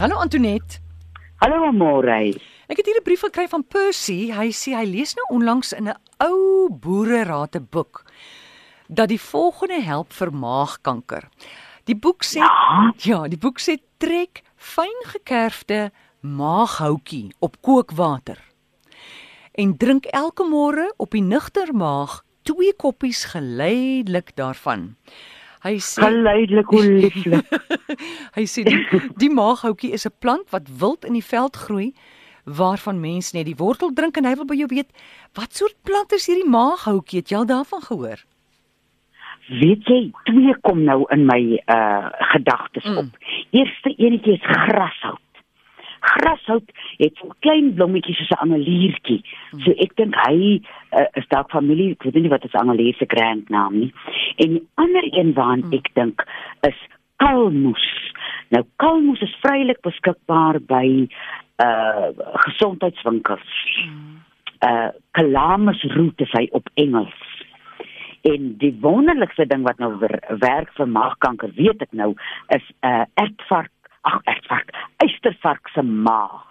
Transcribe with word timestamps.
Hallo 0.00 0.16
Antoinette. 0.16 0.78
Hallo 1.42 1.66
Amore. 1.68 2.32
Ek 2.72 2.78
het 2.78 2.86
hier 2.86 2.96
'n 2.96 3.04
brief 3.04 3.20
gekry 3.20 3.46
van 3.48 3.66
Percy. 3.66 4.32
Hy 4.32 4.48
sê 4.48 4.72
hy 4.72 4.86
lees 4.88 5.12
nou 5.14 5.26
onlangs 5.28 5.72
in 5.72 5.88
'n 5.88 5.96
ou 6.24 6.70
boererate 6.72 7.60
boek 7.60 8.04
dat 8.88 9.08
die 9.08 9.20
volgende 9.20 9.82
help 9.82 10.12
vir 10.12 10.32
maagkanker. 10.32 11.28
Die 11.84 11.94
boek 11.94 12.24
sê 12.24 12.38
Ja? 12.38 12.94
ja, 12.96 13.28
die 13.28 13.36
boek 13.38 13.60
sê 13.60 13.76
trek 13.98 14.42
fyn 14.56 15.04
gekerfde 15.04 15.92
maaghoutjie 16.20 17.34
op 17.38 17.60
kookwater. 17.60 18.38
En 19.52 19.76
drink 19.76 20.06
elke 20.06 20.44
môre 20.44 20.94
op 20.96 21.10
die 21.10 21.22
nugter 21.22 21.74
maag 21.74 22.24
twee 22.42 22.72
koppies 22.72 23.24
geleidelik 23.24 24.34
daarvan. 24.34 24.96
Hy 25.62 25.74
sê 25.78 26.00
Geleidelik 26.06 26.66
hoe 26.72 26.82
lieflik. 26.82 27.44
Hy 28.38 28.44
sê 28.48 28.64
die, 28.64 28.78
die 29.20 29.28
maaghoutjie 29.30 29.92
is 29.92 30.06
'n 30.08 30.14
plant 30.18 30.48
wat 30.50 30.68
wild 30.80 31.04
in 31.04 31.12
die 31.18 31.24
veld 31.24 31.56
groei 31.56 31.92
waarvan 32.44 33.00
mense 33.00 33.36
net 33.36 33.46
die 33.46 33.56
wortel 33.58 33.92
drink 33.92 34.16
en 34.16 34.24
hy 34.24 34.34
wil 34.34 34.46
by 34.48 34.56
jou 34.56 34.66
weet 34.72 34.88
wat 35.36 35.52
soort 35.54 35.76
plant 35.84 36.12
is 36.16 36.26
hierdie 36.26 36.48
maaghoutjie? 36.48 37.20
Het 37.20 37.28
jy 37.30 37.36
al 37.36 37.46
daarvan 37.46 37.82
gehoor? 37.84 38.24
Weet 39.50 39.82
jy, 39.90 40.00
twee 40.24 40.54
kom 40.62 40.84
nou 40.84 41.04
in 41.10 41.26
my 41.26 41.40
uh 41.68 42.08
gedagtes 42.32 42.84
Mm. 42.86 42.96
op. 42.98 43.10
Eerste 43.50 43.90
enetjie 43.98 44.32
is 44.38 44.46
grashout. 44.46 45.20
Grashout 46.00 46.70
het 46.98 47.16
so 47.16 47.32
klein 47.44 47.74
blommetjies 47.74 48.16
soos 48.16 48.30
'n 48.30 48.42
angeliertjie. 48.44 49.20
So 49.64 49.70
ek 49.76 49.96
dink 49.96 50.14
hy 50.26 50.60
uh, 50.92 51.06
is 51.14 51.28
dalk 51.28 51.50
familie, 51.50 51.92
ek 51.92 52.02
weet 52.02 52.22
nie 52.22 52.32
wat 52.32 52.44
is 52.44 52.54
angelier 52.54 52.94
se 52.94 53.06
grandnaam 53.08 53.78
nie. 53.78 53.92
En 54.36 54.48
die 54.58 54.66
ander 54.74 55.04
een 55.12 55.34
waaraan 55.34 55.72
ek 55.72 55.90
dink 55.94 56.24
is 56.68 56.78
kalmoes. 57.16 57.86
Nou 58.48 58.64
kalmoes 58.76 59.20
is 59.20 59.36
vrylik 59.42 59.80
beskikbaar 59.86 60.60
by 60.60 61.08
uh 61.60 62.08
gesondheidswinkels. 62.46 63.52
uh 64.66 64.88
calamus 65.16 65.82
root 65.94 66.20
is 66.20 66.32
hy 66.32 66.48
op 66.52 66.68
Engels. 66.74 67.20
En 68.22 68.54
die 68.60 68.72
wonderlikste 68.80 69.46
ding 69.46 69.62
wat 69.64 69.78
nou 69.80 69.94
wer, 69.98 70.18
werk 70.42 70.72
vir 70.76 70.88
maagkanker, 70.88 71.52
weet 71.56 71.80
ek 71.86 71.92
nou, 71.96 72.12
is 72.48 72.64
'n 72.82 72.86
uh, 72.86 73.04
ertvark, 73.14 73.72
ag 74.00 74.20
ertvark, 74.24 74.70
eystervark 74.96 75.68
se 75.68 75.82
maag. 75.82 76.48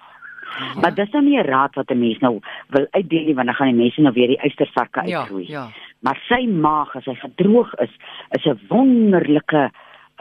Maar 0.82 0.94
dis 0.96 1.10
nou 1.12 1.24
nie 1.24 1.38
'n 1.40 1.46
raad 1.46 1.76
wat 1.76 1.90
'n 1.92 2.00
mens 2.00 2.20
nou 2.20 2.40
wil 2.70 2.88
uitdeel 2.92 3.24
nie 3.26 3.36
want 3.36 3.48
dan 3.48 3.56
gaan 3.56 3.68
die 3.68 3.76
mense 3.84 4.02
nou 4.02 4.14
weer 4.14 4.28
die 4.28 4.38
eystervarke 4.42 5.08
Ja, 5.08 5.20
uitroei. 5.20 5.46
ja. 5.48 5.68
Maar 6.02 6.18
sy 6.28 6.46
maag 6.48 6.96
as 6.96 7.06
hy 7.06 7.16
gedroog 7.16 7.74
is, 7.76 7.90
is 8.32 8.46
'n 8.46 8.60
wonderlike 8.70 9.72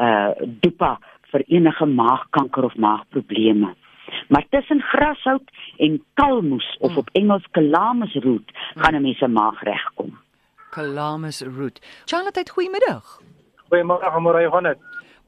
uh 0.00 0.30
dopa 0.60 0.98
vir 1.30 1.42
enige 1.46 1.86
maagkanker 1.86 2.64
of 2.64 2.74
maagprobleme. 2.76 3.74
Maar 4.28 4.44
tussen 4.50 4.80
grashout 4.80 5.50
en 5.78 6.02
kalmoes 6.14 6.76
of 6.80 6.96
op 6.96 7.08
Engels 7.12 7.44
calamus 7.50 8.14
root 8.14 8.50
gaan 8.76 8.94
'n 8.94 9.02
mens 9.02 9.18
se 9.18 9.28
maag 9.28 9.62
regkom. 9.62 10.18
Calamus 10.70 11.42
root. 11.42 11.80
Charlotte, 12.04 12.50
goeiemiddag. 12.50 13.20
Goeiemôre, 13.70 14.50
gaan 14.50 14.62
dit. 14.62 14.78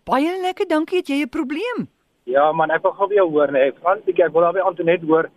Baie 0.05 0.41
lekker, 0.43 0.67
dankie. 0.69 0.99
Het 0.99 1.09
jy 1.09 1.23
'n 1.23 1.29
probleem? 1.29 1.89
Ja 2.25 2.53
man, 2.53 2.71
ek 2.71 2.83
wil 2.83 2.93
gou 2.93 3.09
jou 3.15 3.29
hoor 3.31 3.53
nee. 3.53 3.71
Ek 3.71 3.79
gaan 3.83 4.03
bietjie 4.07 4.25
ek 4.25 4.35
wil 4.35 4.43
daar 4.47 4.53
by 4.57 4.61
Antoinette 4.61 5.07
hoor. 5.07 5.31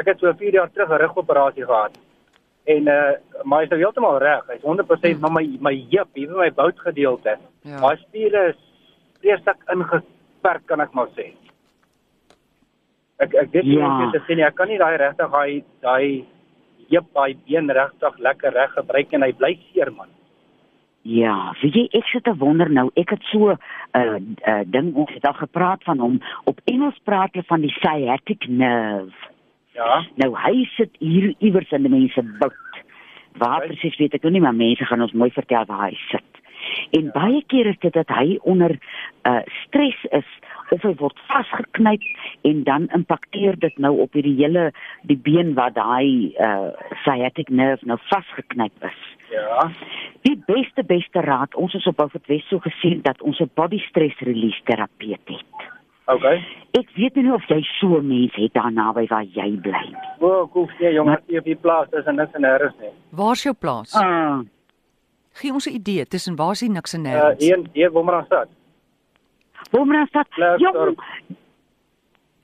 Ek 0.00 0.06
het 0.06 0.20
so 0.22 0.32
4 0.32 0.52
jaar 0.52 0.70
terug 0.70 0.90
'n 0.90 1.00
rugoperasie 1.02 1.64
gehad. 1.64 1.98
En 2.66 2.88
uh 2.88 3.12
maar 3.44 3.60
hy's 3.60 3.70
nou 3.70 3.80
heeltemal 3.80 4.18
reg. 4.18 4.46
Hy's 4.46 4.62
100% 4.62 5.12
hmm. 5.12 5.20
maar 5.20 5.32
my 5.32 5.58
my 5.60 5.74
heup, 5.90 6.08
hier 6.14 6.28
by 6.28 6.38
my 6.38 6.50
boutgedeelte. 6.50 7.38
Ja. 7.62 7.80
Daai 7.80 7.96
spiere 7.96 8.48
is 8.48 8.58
vreeslik 9.20 9.60
ingeperk 9.72 10.66
kan 10.66 10.80
ek 10.80 10.92
maar 10.92 11.08
sê. 11.16 11.32
Ek 13.18 13.34
ek 13.34 13.52
dit 13.52 13.64
Ja. 13.64 14.00
ja. 14.00 14.10
te 14.10 14.20
sê 14.26 14.34
nie, 14.36 14.44
ek 14.44 14.54
kan 14.54 14.68
nie 14.68 14.78
daai 14.78 14.96
regtig 14.96 15.30
daai 15.30 15.64
daai 15.80 16.24
heup, 16.90 17.06
daai 17.14 17.36
been 17.46 17.70
regtig 17.70 18.18
lekker 18.18 18.52
reg 18.52 18.72
gebruik 18.72 19.12
en 19.12 19.22
hy 19.22 19.32
bly 19.32 19.58
seer 19.72 19.90
man. 19.90 20.08
Ja, 21.08 21.54
weet 21.62 21.76
jy, 21.78 21.86
ek 21.96 22.08
sit 22.10 22.26
te 22.26 22.34
wonder 22.36 22.68
nou, 22.68 22.90
ek 23.00 23.14
het 23.14 23.22
so 23.30 23.54
'n 23.54 23.56
uh, 23.96 24.18
uh, 24.44 24.60
ding 24.66 24.92
ons 24.94 25.12
het 25.14 25.24
al 25.24 25.38
gepraat 25.40 25.84
van 25.84 25.98
hom. 25.98 26.20
Op 26.44 26.60
Engels 26.64 26.98
praat 27.04 27.32
hulle 27.32 27.46
van 27.48 27.60
die 27.64 27.72
sciatic 27.72 28.48
nerve. 28.48 29.30
Ja. 29.72 30.04
Nou 30.20 30.34
hy 30.36 30.64
sit 30.76 30.90
hier 30.98 31.34
iewers 31.38 31.70
in 31.70 31.82
die 31.82 31.90
mense 31.90 32.22
bout. 32.38 32.82
Waar 33.38 33.60
Right. 33.60 33.68
presies 33.68 33.96
weet 33.96 34.14
ek 34.14 34.22
nou 34.22 34.32
nie, 34.32 34.40
maar 34.40 34.54
mense 34.54 34.84
gaan 34.84 35.02
ons 35.02 35.12
mooi 35.12 35.30
vertel 35.30 35.64
waar 35.64 35.88
hy 35.88 35.96
sit. 36.10 36.42
En 36.90 37.04
ja. 37.04 37.10
baie 37.10 37.42
keer 37.46 37.66
is 37.66 37.78
dit 37.78 37.92
dat 37.92 38.08
hy 38.08 38.38
onder 38.42 38.78
uh 39.24 39.40
stres 39.64 40.04
is 40.10 40.28
of 40.70 40.82
hy 40.82 40.92
word 41.00 41.18
vasgeknyp 41.26 42.02
en 42.42 42.64
dan 42.64 42.88
impakteer 42.92 43.58
dit 43.58 43.78
nou 43.78 43.98
op 43.98 44.12
hierdie 44.12 44.36
hele 44.36 44.72
die 45.02 45.16
been 45.16 45.54
waar 45.54 45.72
daai 45.72 46.34
uh 46.36 46.68
sciatic 47.04 47.48
nerve 47.48 47.86
nou 47.86 47.98
vasgeknyp 48.10 48.84
is. 48.84 49.00
Ja. 49.30 49.70
Die 50.22 50.36
beste 50.46 50.82
beste 50.84 51.20
raad, 51.20 51.54
ons 51.54 51.74
is 51.74 51.86
op 51.86 51.96
Beaufort 51.96 52.26
West 52.26 52.48
so 52.48 52.58
gesien 52.58 53.02
dat 53.02 53.20
ons 53.22 53.40
'n 53.40 53.50
body 53.54 53.78
stress 53.78 54.18
release 54.20 54.60
terapeut 54.64 55.20
het. 55.26 55.44
Okay. 56.06 56.42
Ek 56.72 56.88
weet 56.96 57.14
nie 57.14 57.32
of 57.32 57.44
jy 57.48 57.62
so 57.80 58.00
mens 58.00 58.34
het 58.34 58.52
daar 58.52 58.72
naby 58.72 59.06
waar 59.06 59.24
jy 59.24 59.56
bly 59.60 59.84
nie. 59.86 59.96
O, 60.20 60.46
koek 60.46 60.70
nee 60.80 60.92
jong, 60.92 61.10
ek 61.10 61.38
op 61.38 61.44
die 61.44 61.56
plaas 61.56 61.88
is 61.92 62.06
en 62.06 62.16
niks 62.16 62.32
en 62.34 62.42
nêrens 62.42 62.74
nie. 62.80 62.90
Waar's 63.12 63.42
jou 63.42 63.54
plaas? 63.54 63.94
Ah, 63.94 64.40
Gee 65.32 65.52
ons 65.52 65.66
'n 65.66 65.74
idee 65.74 66.04
tussen 66.06 66.36
waar 66.36 66.50
is 66.52 66.60
die 66.60 66.70
niks 66.70 66.94
en 66.94 67.04
Uh 67.06 67.12
nêrens? 67.12 67.38
hier 67.44 67.58
hier 67.72 67.92
waar 67.92 68.04
maar 68.04 68.24
stad. 68.24 68.48
Wolmaranstad. 69.70 70.28
Klerksdorp. 70.28 70.96
Jong, 70.96 71.36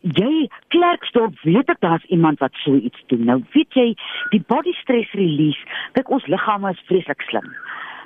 jy 0.05 0.49
Klerksdorp 0.69 1.41
weet 1.43 1.71
ek 1.73 1.81
daar's 1.81 2.05
iemand 2.13 2.39
wat 2.45 2.53
so 2.65 2.75
iets 2.77 3.01
doen. 3.07 3.25
Nou 3.25 3.41
weet 3.57 3.73
jy, 3.73 3.95
die 4.31 4.43
body 4.47 4.73
stress 4.83 5.11
release, 5.13 5.61
kyk 5.97 6.11
ons 6.13 6.27
liggame 6.27 6.71
is 6.71 6.85
vreeslik 6.89 7.25
slim. 7.31 7.49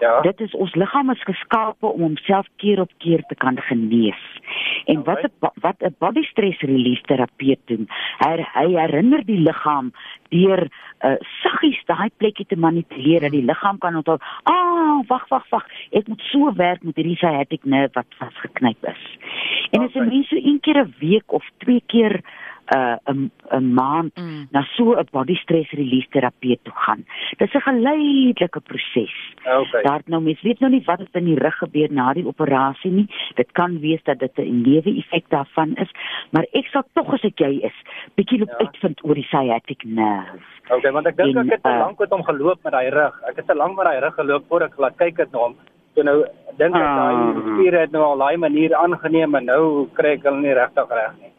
Ja. 0.01 0.21
Dit 0.21 0.41
is 0.41 0.55
ons 0.55 0.75
liggaam 0.79 1.11
is 1.11 1.23
geskape 1.27 1.87
om 1.87 2.01
homself 2.01 2.47
keer 2.63 2.81
op 2.81 2.91
keer 3.03 3.23
te 3.27 3.35
kan 3.35 3.59
genees. 3.67 4.21
En 4.87 5.03
wat 5.05 5.23
'n 5.27 5.33
wat 5.61 5.83
'n 5.83 5.95
body 5.99 6.23
stress 6.23 6.61
release 6.61 7.03
terapeut 7.03 7.59
doen, 7.65 7.89
hy, 8.19 8.47
hy 8.53 8.69
herinner 8.79 9.25
die 9.25 9.41
liggaam 9.41 9.93
deur 10.29 10.69
uh, 11.01 11.17
saggies 11.43 11.83
daai 11.87 12.11
plekkie 12.17 12.47
te 12.47 12.57
manipuleer 12.57 13.21
dat 13.21 13.31
die 13.31 13.45
liggaam 13.45 13.79
kan 13.79 13.97
onthou, 13.97 14.19
"Ah, 14.43 15.03
wag, 15.07 15.29
wag, 15.29 15.49
wag, 15.51 15.67
ek 15.91 16.09
moet 16.09 16.21
so 16.21 16.53
werk 16.55 16.83
met 16.83 16.97
hierdie 16.97 17.17
sciatic 17.17 17.65
nerve 17.65 17.95
wat 17.95 18.07
vasgeknyp 18.19 18.85
is." 18.85 19.03
En 19.71 19.81
as 19.81 19.95
'n 19.95 20.09
mens 20.09 20.29
so 20.29 20.37
een 20.37 20.61
keer 20.61 20.79
'n 20.85 20.95
week 20.99 21.33
of 21.33 21.45
twee 21.59 21.83
keer 21.87 22.21
'n 22.69 22.77
uh, 22.77 22.97
'n 23.15 23.31
'n 23.51 23.73
maand 23.75 24.13
Mm. 24.17 24.47
na 24.51 24.63
so 24.77 24.93
'n 24.93 25.09
body 25.11 25.35
stress 25.35 25.71
release 25.71 26.09
terapeut 26.11 26.59
toe 26.63 26.73
gaan. 26.75 27.05
Dis 27.37 27.53
'n 27.55 27.61
geleidelike 27.61 28.61
proses. 28.61 29.15
Okay. 29.45 29.83
Daar 29.83 30.01
nou 30.07 30.23
mens 30.23 30.41
weet 30.43 30.61
nou 30.61 30.73
nie 30.73 30.83
wat 30.85 30.99
het 30.99 31.09
in 31.13 31.25
die 31.25 31.39
rug 31.39 31.55
gebeur 31.59 31.89
na 31.93 32.13
die 32.13 32.27
operasie 32.27 32.91
nie. 32.91 33.07
Dit 33.35 33.53
kan 33.53 33.81
wees 33.81 34.03
dat 34.03 34.19
dit 34.19 34.37
'n 34.39 34.61
neeweffek 34.63 35.25
daarvan 35.29 35.75
is, 35.77 35.91
maar 36.31 36.47
ek 36.53 36.67
sal 36.67 36.83
tog 36.95 37.13
as 37.13 37.23
ek 37.25 37.39
jy 37.39 37.59
is, 37.63 37.75
bietjie 38.15 38.39
loop 38.39 38.49
Ja. 38.49 38.67
uitvind 38.67 39.05
oor 39.05 39.15
die 39.15 39.25
sciatic 39.25 39.85
nerve. 39.85 40.45
Okay, 40.71 40.93
want 40.93 41.07
ek 41.07 41.17
dink 41.17 41.37
ek 41.37 41.51
het 41.51 41.63
te 41.63 41.69
uh, 41.71 41.79
lank 41.79 41.99
met 41.99 42.11
hom 42.11 42.23
geloop 42.25 42.59
met 42.63 42.73
daai 42.73 42.91
rug. 42.91 43.21
Ek 43.29 43.37
het 43.37 43.47
te 43.47 43.55
lank 43.55 43.77
met 43.77 43.85
daai 43.85 44.01
rug 44.01 44.15
geloop 44.15 44.45
voor 44.49 44.63
ek 44.63 44.77
laat 44.79 44.97
kyk 44.97 45.17
het 45.17 45.33
na 45.33 45.39
hom. 45.39 45.55
So 45.99 46.05
nou 46.07 46.21
dink 46.59 46.77
ek 46.79 46.83
daai 46.83 47.15
Ah. 47.19 47.35
spiere 47.55 47.81
het 47.83 47.91
nou 47.93 48.03
al 48.07 48.19
daai 48.23 48.37
manier 48.39 48.75
aangeneem 48.75 49.35
en 49.35 49.45
nou 49.51 49.89
kry 49.99 50.13
ek 50.15 50.23
hulle 50.23 50.41
nie 50.45 50.55
regtig 50.55 50.91
reg 50.95 51.17
nie. 51.19 51.33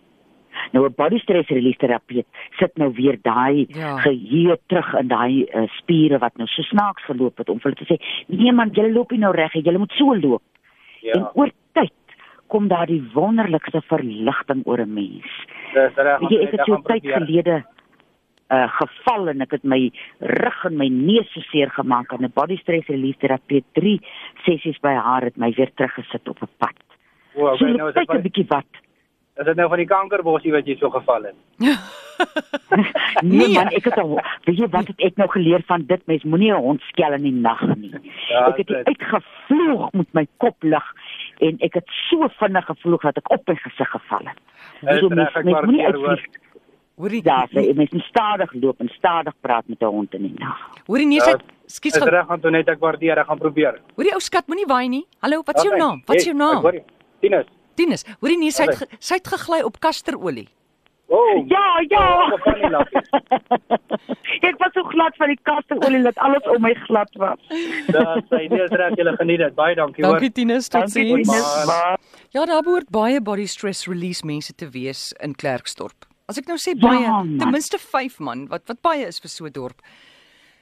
Nou 0.74 0.84
'n 0.86 0.94
body 0.97 1.20
stress 1.20 1.47
release 1.50 1.78
terapeut 1.80 2.25
sit 2.59 2.78
nou 2.78 2.90
weer 2.92 3.16
daai 3.24 3.66
Ja. 3.69 3.98
geheue 4.03 4.58
terug 4.68 4.94
in 5.00 5.08
daai 5.08 5.48
uh, 5.56 5.68
spiere 5.78 6.19
wat 6.19 6.36
nou 6.38 6.48
so 6.48 6.62
snaaks 6.64 7.03
geloop 7.06 7.38
het 7.38 7.50
om 7.50 7.59
vir 7.59 7.72
hulle 7.72 7.86
te 7.86 7.94
sê, 7.94 8.00
"Nee 8.28 8.52
man, 8.52 8.69
julle 8.72 8.92
loop 8.92 9.12
nie 9.12 9.19
nou 9.19 9.31
reg 9.34 9.53
nie, 9.56 9.64
julle 9.64 9.78
moet 9.80 9.92
so 9.98 10.14
loop." 10.16 10.42
En 11.03 11.22
Ja. 11.22 11.31
oor 11.36 11.50
tyd 11.74 11.92
kom 12.50 12.68
daar 12.68 12.88
die 12.88 13.03
wonderlikste 13.14 13.81
verligting 13.88 14.64
oor 14.66 14.80
'n 14.81 14.94
mens. 14.94 15.24
Dis 15.74 15.96
reg. 15.96 16.19
Jy, 16.30 16.42
ek 16.44 16.51
het 16.51 16.66
so 16.66 16.75
tyd 16.83 17.04
gelede 17.06 17.63
uh 18.50 18.68
geval 18.80 19.30
en 19.30 19.42
ek 19.42 19.51
het 19.51 19.63
my 19.63 19.92
rug 20.19 20.66
en 20.66 20.78
my 20.78 20.88
neus 20.88 21.31
so 21.34 21.42
seer 21.51 21.69
gemaak 21.69 22.12
en 22.13 22.24
'n 22.25 22.31
body 22.34 22.57
stress 22.57 22.88
release 22.88 23.18
terapeut 23.19 23.66
3 23.74 24.00
sessies 24.46 24.80
by 24.81 24.94
haar 24.94 25.22
het 25.22 25.38
my 25.38 25.51
weer 25.57 25.72
teruggesit 25.75 26.28
op 26.30 26.42
'n 26.42 26.50
pad. 26.57 26.78
O, 27.36 27.46
okay, 27.46 27.57
so 27.57 27.66
nou 27.66 27.90
is 27.90 27.94
dit 27.94 28.10
'n 28.10 28.22
bietjie 28.22 28.48
wat. 28.48 28.72
is 29.40 29.46
dit 29.46 29.56
nou 29.56 29.69
van 29.69 29.78
die 29.78 29.88
kankerbossie 29.88 30.51
wat 30.51 30.68
jy 30.68 30.75
so 30.80 30.90
geval 30.90 31.24
het. 31.30 31.36
Nee, 33.24 33.48
Nee. 33.48 33.54
man, 33.54 33.69
ek 33.74 33.86
het 33.88 33.98
al 33.98 34.19
weet 34.44 34.57
jy 34.60 34.68
wat 34.69 34.88
het 34.92 35.00
ek 35.07 35.16
nou 35.16 35.30
geleer 35.31 35.63
van 35.68 35.86
dit 35.88 36.02
mens 36.06 36.24
moenie 36.24 36.52
'n 36.52 36.62
hond 36.62 36.81
skel 36.92 37.13
in 37.13 37.24
die 37.24 37.31
nag 37.31 37.62
nie. 37.75 37.94
Ja, 38.28 38.48
ek 38.48 38.57
het 38.57 38.72
uitgevloog 38.92 39.92
met 39.94 40.13
my 40.13 40.28
kop 40.38 40.63
lig 40.63 40.84
en 41.40 41.56
ek 41.60 41.74
het 41.74 41.88
so 42.10 42.28
vinnig 42.28 42.66
gevloog 42.66 43.02
dat 43.02 43.18
ek 43.18 43.31
op 43.31 43.48
my 43.48 43.56
gesig 43.56 43.90
geval 43.90 44.25
het. 44.25 44.40
Dis 44.81 45.00
So 45.00 45.10
mens 45.10 45.36
ek 45.36 45.44
mens 45.44 45.66
moenie 45.66 45.86
uitvlieg. 45.86 46.25
Hoorie. 47.00 47.22
Ja, 47.24 47.46
jy 47.56 47.74
mens 47.80 47.92
moet 47.96 48.04
stadig 48.10 48.51
loop 48.60 48.80
en 48.84 48.90
stadig 48.98 49.34
praat 49.42 49.68
met 49.72 49.81
'n 49.81 49.86
hond 49.86 50.13
in 50.13 50.22
die 50.28 50.34
nag. 50.38 50.57
Hoorie 50.88 51.07
nee, 51.07 51.18
Ja, 51.18 51.24
sy 51.24 51.38
Skus 51.69 51.94
Dis 51.94 52.01
gou. 52.01 52.10
reg 52.10 52.28
Antoinette, 52.30 52.72
ek 52.72 52.80
waardeer, 52.80 53.18
ek 53.19 53.28
gaan 53.28 53.38
probeer. 53.38 53.80
Hoorie 53.96 54.13
ou 54.13 54.19
skat, 54.19 54.48
moenie 54.48 54.66
waai 54.68 54.88
nie. 54.90 55.06
Hallo, 55.22 55.42
wat 55.46 55.56
is 55.57 55.63
jou 55.63 55.74
Okay. 55.75 55.88
naam? 55.88 56.01
Wat 56.06 56.16
is 56.16 56.25
jou 56.25 56.36
Hey, 56.38 56.46
ek 56.48 56.54
naam? 56.54 56.74
jou. 56.74 56.84
Tinus. 57.22 57.46
Tinus, 57.75 58.04
hoorie 58.22 58.38
nee, 58.38 58.51
sy 58.51 58.63
het 58.63 58.75
ge- 58.75 58.88
sy 59.00 59.13
het 59.16 59.28
gegly 59.28 59.62
op 59.62 59.80
kasterolie. 59.80 60.48
Oh, 61.12 61.48
Ja, 61.48 61.80
ja. 61.90 62.30
Ek 64.42 64.57
was 64.60 64.72
so 64.74 64.84
glad 64.84 65.16
van 65.18 65.28
die 65.28 65.40
kasterolie 65.44 66.04
dat 66.04 66.18
alles 66.18 66.44
om 66.56 66.62
my 66.62 66.74
glad 66.88 67.10
was. 67.18 67.40
Dis 67.50 68.28
sy 68.31 68.48
nee, 68.50 68.62
is 68.63 68.69
reg, 68.72 68.95
julle 68.98 69.16
geniet 69.18 69.40
dit. 69.40 69.56
Baie 69.56 69.75
dankie 69.75 70.04
hoor. 70.06 70.13
Dankie 70.19 70.31
Tinus, 70.31 70.69
Dankie, 70.69 71.16
totsiens. 71.16 71.66
Ja, 72.31 72.45
daar 72.45 72.62
behoort 72.62 72.90
baie 72.90 73.22
body 73.22 73.45
stress 73.45 73.88
release 73.88 74.25
mense 74.25 74.54
te 74.56 74.69
wees 74.69 75.13
in 75.22 75.36
Klerksdorp. 75.36 76.06
As 76.30 76.38
ek 76.38 76.46
nou 76.48 76.58
sê 76.62 76.76
Ja, 76.78 76.88
baie, 76.88 77.08
man. 77.08 77.38
ten 77.42 77.52
minste 77.52 77.80
5 77.81 78.20
man, 78.22 78.48
wat 78.52 78.68
wat 78.70 78.81
baie 78.86 79.08
is 79.08 79.20
vir 79.20 79.30
so 79.34 79.46
'n 79.46 79.52
dorp. 79.52 79.81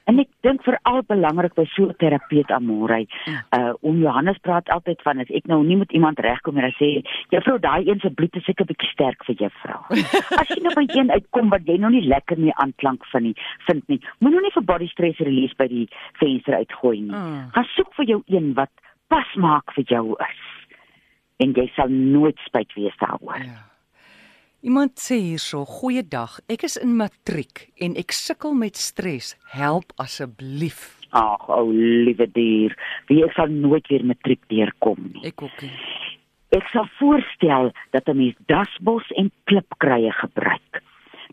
En 0.08 0.18
ek 0.18 0.28
dink 0.42 0.62
veral 0.64 1.02
belangrik 1.04 1.52
by 1.54 1.66
so 1.76 1.84
'n 1.84 1.94
terapeut 2.00 2.50
Amorey, 2.50 3.04
uh 3.52 3.74
om 3.82 4.00
Johannes 4.00 4.38
praat 4.40 4.68
altyd 4.72 5.02
van 5.04 5.20
as 5.20 5.28
ek 5.28 5.46
nou 5.46 5.62
nie 5.62 5.76
met 5.76 5.92
iemand 5.92 6.18
regkom 6.18 6.56
en 6.56 6.64
hy 6.64 6.72
sê 6.80 7.04
juffrou 7.30 7.58
daai 7.60 7.84
een 7.86 8.00
se 8.00 8.08
bloed 8.10 8.34
is 8.36 8.44
seker 8.44 8.64
bietjie 8.64 8.88
sterk 8.88 9.20
vir 9.26 9.34
juffrou. 9.34 9.82
As 10.40 10.48
jy 10.48 10.62
nou 10.62 10.72
by 10.74 10.86
een 10.88 11.10
uitkom 11.10 11.50
wat 11.50 11.66
jy 11.66 11.76
nou 11.76 11.90
nie 11.90 12.08
lekker 12.08 12.38
mee 12.38 12.52
aanklank 12.56 13.04
van 13.12 13.22
nie, 13.22 13.34
vind 13.66 13.84
nie. 13.88 14.00
Moet 14.20 14.32
nou 14.32 14.40
nie 14.40 14.54
vir 14.56 14.64
body 14.64 14.88
stress 14.88 15.18
release 15.20 15.54
by 15.58 15.68
die 15.68 15.88
venster 16.18 16.54
uitgooi 16.54 17.00
nie. 17.02 17.12
Mm. 17.12 17.50
Gaan 17.52 17.68
soek 17.76 17.92
vir 17.94 18.06
jou 18.06 18.22
een 18.26 18.54
wat 18.54 18.70
pas 19.08 19.28
maak 19.36 19.72
vir 19.74 19.84
jou 19.84 20.16
is. 20.24 20.40
En 21.40 21.52
jy 21.52 21.68
sal 21.76 21.88
nooit 21.88 22.38
spyt 22.46 22.72
wees 22.74 22.96
daaroor. 22.96 23.44
Ja. 23.44 23.60
Iemand 24.60 24.98
sê 24.98 25.14
hierso, 25.14 25.64
"Goeiedag, 25.64 26.40
ek 26.48 26.64
is 26.64 26.76
in 26.76 26.96
matriek 26.96 27.70
en 27.78 27.94
ek 27.96 28.10
sukkel 28.10 28.54
met 28.54 28.76
stres. 28.76 29.36
Help 29.52 29.92
asseblief." 29.96 30.98
Ag, 31.12 31.48
o 31.48 31.70
liewe 31.70 32.26
dier, 32.32 32.74
wie 33.06 33.22
ek 33.22 33.32
sal 33.32 33.46
nooit 33.46 33.86
weer 33.86 34.04
matriek 34.04 34.40
deurkom 34.48 35.12
nie. 35.12 35.26
Ek 35.26 35.42
ook 35.42 35.62
nie. 35.62 35.70
Ek 36.50 36.66
sal 36.72 36.88
voorstel 36.98 37.70
dat 37.92 38.08
'n 38.08 38.16
mens 38.16 38.34
dasbos 38.46 39.06
en 39.16 39.30
klipkruie 39.44 40.12
gebruik. 40.12 40.82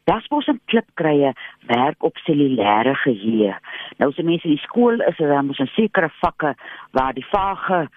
Dasbos 0.04 0.48
en 0.48 0.62
klipkruie 0.66 1.34
werk 1.68 2.04
op 2.04 2.18
cellulêre 2.18 2.94
geheue. 2.96 3.56
Nou 3.98 4.10
as 4.10 4.18
'n 4.20 4.26
mens 4.26 4.44
in 4.44 4.52
die 4.52 4.68
skool 4.68 5.02
is, 5.02 5.18
dan 5.18 5.46
moet 5.48 5.60
'n 5.60 5.68
sekere 5.74 6.10
vakke 6.22 6.56
waar 6.92 7.14
die 7.14 7.26
vage 7.26 7.90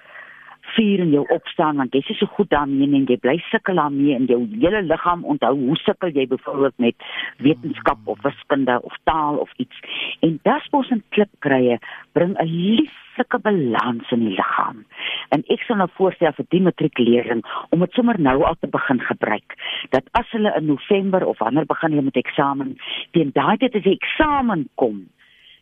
vuur 0.74 1.00
in 1.04 1.10
jou 1.14 1.24
opstaan 1.34 1.76
want 1.80 1.94
jy's 1.94 2.08
nie 2.10 2.18
so 2.18 2.26
goed 2.36 2.50
daarmee 2.50 2.88
en 2.98 3.06
jy 3.08 3.16
bly 3.22 3.36
sukkel 3.48 3.80
daarmee 3.80 4.14
en 4.16 4.26
jou 4.30 4.40
hele 4.52 4.82
liggaam 4.86 5.24
onthou 5.24 5.54
hoe 5.56 5.76
sukkel 5.82 6.14
jy 6.14 6.26
byvoorbeeld 6.30 6.78
met 6.84 7.06
wetenskap 7.44 7.98
of 8.04 8.22
wiskunde 8.22 8.78
of 8.82 8.96
taal 9.04 9.38
of 9.42 9.52
iets. 9.56 9.80
En 10.20 10.38
dasbos 10.42 10.90
en 10.94 11.02
klipkruie 11.14 11.78
bring 12.12 12.36
'n 12.38 12.46
lieflike 12.46 13.38
balans 13.38 14.10
in 14.10 14.20
die 14.26 14.36
liggaam. 14.36 14.84
En 15.28 15.44
ek 15.48 15.62
sal 15.66 15.76
nou 15.76 15.88
voorstel 15.92 16.32
vir 16.32 16.46
die 16.48 16.62
matriekleerling 16.62 17.42
om 17.70 17.80
dit 17.80 17.92
sommer 17.92 18.20
nou 18.20 18.42
al 18.44 18.56
te 18.60 18.66
begin 18.66 19.00
gebruik. 19.00 19.54
Dat 19.90 20.04
as 20.12 20.30
hulle 20.30 20.54
in 20.56 20.66
November 20.66 21.26
of 21.26 21.38
wanneer 21.38 21.66
begin 21.66 21.90
hulle 21.90 22.02
met 22.02 22.16
eksamen, 22.16 22.76
teen 23.10 23.30
daai 23.32 23.56
tyd 23.56 23.74
as 23.74 23.82
die 23.82 23.98
eksamen 24.00 24.68
kom, 24.74 25.08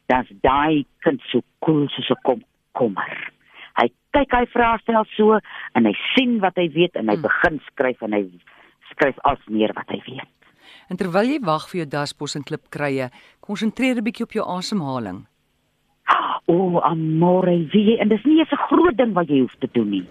dan's 0.06 0.30
daai 0.40 0.84
kind 0.98 1.20
so 1.30 1.40
koel 1.58 1.88
soos 1.88 2.10
'n 2.10 2.22
komkommer. 2.22 3.35
Hy 3.35 3.35
kyk 4.16 4.32
hy 4.32 4.46
vraestel 4.52 5.04
so 5.16 5.36
en 5.76 5.88
hy 5.88 5.94
sien 6.14 6.38
wat 6.44 6.56
hy 6.56 6.68
weet 6.72 6.96
en 6.96 7.10
hy 7.12 7.16
Hmm. 7.16 7.28
begin 7.28 7.60
skryf 7.68 8.02
en 8.02 8.16
hy 8.16 8.24
skryf 8.90 9.18
as 9.24 9.38
meer 9.48 9.72
wat 9.76 9.88
hy 9.92 10.00
weet. 10.06 10.32
En 10.90 10.96
terwyl 10.96 11.26
jy 11.26 11.40
wag 11.44 11.68
vir 11.70 11.82
jou 11.82 11.88
dasbos 11.90 12.36
en 12.36 12.44
klipkruie, 12.46 13.10
konsentreer 13.40 13.96
'n 13.98 14.04
bietjie 14.04 14.24
op 14.24 14.32
jou 14.32 14.44
asemhaling. 14.44 15.26
O, 16.48 16.54
oh, 16.54 16.84
amore, 16.86 17.66
wie 17.72 17.98
en 17.98 18.08
dis 18.08 18.24
nie 18.24 18.38
eens 18.38 18.52
'n 18.52 18.66
groot 18.70 18.96
ding 18.96 19.12
wat 19.14 19.28
jy 19.28 19.40
hoef 19.40 19.56
te 19.58 19.68
doen 19.72 19.90
nie. 19.90 20.06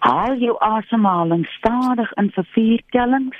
Haal 0.00 0.34
jou 0.36 0.56
asemhaling 0.60 1.46
stadig 1.58 2.10
in 2.16 2.30
vir 2.30 2.44
4 2.54 2.82
tellings. 2.90 3.38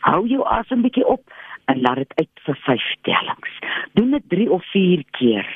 Hou 0.00 0.26
jou 0.26 0.42
asem 0.44 0.82
bietjie 0.82 1.06
op 1.06 1.22
en 1.66 1.80
laat 1.80 1.96
dit 1.96 2.12
uit 2.16 2.34
vir 2.46 2.56
5 2.66 2.82
tellings. 3.02 3.52
Doen 3.94 4.10
dit 4.10 4.28
3 4.28 4.50
of 4.50 4.64
4 4.72 5.04
keer 5.10 5.46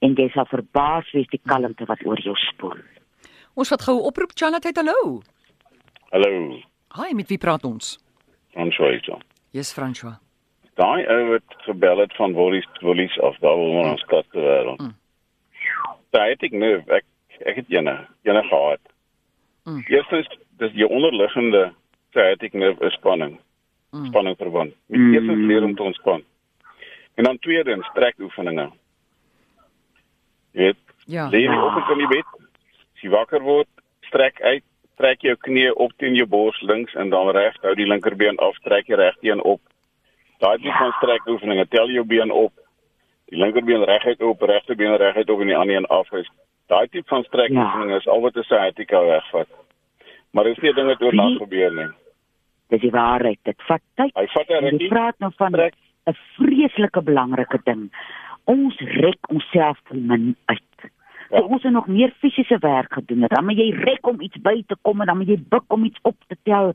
en 0.00 0.14
jy 0.14 0.28
sal 0.34 0.46
verbaas 0.50 1.10
wees 1.12 1.30
die 1.30 1.40
kalmte 1.46 1.86
wat 1.86 2.02
oor 2.04 2.18
jou 2.20 2.34
spoel. 2.34 2.78
Ons 3.54 3.68
wat 3.68 3.82
gou 3.82 3.96
'n 4.00 4.04
oproep 4.08 4.30
Chanat 4.34 4.64
het 4.64 4.76
hallo. 4.76 5.20
Hallo, 6.10 6.60
Hi, 6.94 7.14
met 7.14 7.28
wie 7.28 7.38
praat 7.38 7.64
ons? 7.64 7.98
François. 8.50 9.00
Yes, 9.50 9.72
François. 9.72 10.18
Daai 10.74 11.06
ou 11.06 11.28
wat 11.30 11.42
gebel 11.66 11.98
het 11.98 12.16
van 12.16 12.32
Wollies 12.32 12.66
Wollies 12.80 13.18
af 13.20 13.36
daar 13.38 13.56
waar 13.56 13.90
ons 13.90 14.04
kat 14.04 14.24
te 14.30 14.38
wêreld. 14.38 14.80
Mm. 14.80 14.94
Daai 16.10 16.30
het 16.30 16.42
ek 16.42 16.52
nou 16.52 16.82
ek 16.86 17.04
ek 17.46 17.56
het 17.56 17.70
ene, 17.70 18.06
ene 18.22 18.42
gehad. 18.42 18.80
Mm. 19.64 19.84
Eerstens 19.88 20.28
dis 20.58 20.72
jou 20.72 20.90
onderliggende 20.90 21.72
sciatic 22.10 22.52
nerve 22.52 22.84
is 22.84 22.92
spanning. 22.92 23.38
Mm. 23.92 24.06
Spanning 24.06 24.36
verband. 24.36 24.74
Moet 24.86 24.98
Mm. 24.98 25.14
eerstens 25.14 25.46
leer 25.46 25.62
om 25.62 25.74
te 25.76 25.82
ontspan. 25.82 26.22
En 27.14 27.24
dan 27.24 27.38
tweedens 27.38 27.88
trek 27.94 28.14
oefeninge. 28.18 28.70
Jy 30.52 30.62
weet, 30.62 30.76
Ja. 31.06 31.28
lê 31.30 31.38
jy 31.38 31.56
op 31.56 31.88
in 31.90 31.98
die 31.98 32.08
bed. 32.08 32.24
As 33.02 33.08
jy 33.10 33.16
wakker 33.18 33.42
word, 33.42 33.66
strek 34.06 34.36
uit, 34.46 34.62
trek 35.00 35.24
jou 35.26 35.32
knie 35.42 35.72
op 35.74 35.90
teen 35.98 36.14
jou 36.14 36.22
bors 36.30 36.60
links 36.62 36.92
en 36.94 37.08
dan 37.10 37.32
reg, 37.34 37.56
hou 37.64 37.72
die 37.74 37.86
linkerbeen 37.90 38.36
af, 38.38 38.54
trek 38.62 38.86
jy 38.86 38.94
regteen 39.00 39.42
op. 39.42 39.58
Daai 40.38 40.60
tipe 40.62 40.76
van 40.78 40.92
strek 41.00 41.26
oefeninge, 41.26 41.64
tel 41.72 41.90
jou 41.90 42.04
been 42.06 42.30
op. 42.30 42.52
Die 43.32 43.40
linkerbeen 43.42 43.82
reguit 43.90 44.22
op, 44.22 44.46
regterbeen 44.46 44.94
reguit 45.02 45.30
op 45.34 45.42
en 45.42 45.50
die 45.50 45.56
ander 45.58 45.80
een 45.80 45.88
af 45.90 46.12
is. 46.14 46.30
Daai 46.70 46.86
tipe 46.94 47.08
van 47.10 47.26
strek 47.26 47.50
Ja. 47.50 47.64
oefeninge 47.64 47.98
is 47.98 48.06
al 48.06 48.20
wat 48.22 48.36
'n 48.36 48.42
sciatica 48.46 49.02
wegvat. 49.04 49.48
Maar 50.30 50.44
dis 50.44 50.58
nie 50.62 50.70
'n 50.70 50.74
ding 50.76 50.86
wat 50.86 51.02
oornag 51.02 51.26
Die- 51.28 51.38
gebeur 51.38 51.74
nie. 51.74 51.90
Dis 52.68 52.80
die 52.80 52.90
waarheid. 52.90 53.38
Dit 53.42 53.62
vat 53.66 53.82
tyd. 53.96 54.14
Hy 54.14 54.26
vat 54.26 54.48
'n 54.48 54.52
En 54.52 54.62
jy 54.64 54.70
rukkie, 54.70 54.88
praat 54.88 55.18
nou 55.18 55.32
van 55.36 55.52
'n 56.06 56.14
vreeslike 56.38 57.02
belangrike 57.02 57.60
ding. 57.64 57.90
Ons 58.44 58.76
rek 58.78 59.28
onsself 59.28 59.78
te 59.88 59.94
min 59.96 60.36
uit. 60.46 60.62
Ja. 61.32 61.38
So 61.38 61.44
ons 61.48 61.62
het 61.64 61.72
nog 61.72 61.86
meer 61.88 62.12
fisiese 62.20 62.58
werk 62.60 62.92
gedoen. 62.92 63.22
het. 63.22 63.30
Dan 63.30 63.44
moet 63.44 63.56
jy 63.56 63.70
rek 63.72 64.06
om 64.06 64.20
iets 64.20 64.36
by 64.44 64.62
te 64.66 64.76
kom 64.82 65.00
en 65.00 65.06
dan 65.06 65.16
moet 65.16 65.28
jy 65.32 65.38
buk 65.48 65.64
om 65.72 65.84
iets 65.84 65.98
op 66.02 66.16
te 66.28 66.36
tel 66.44 66.72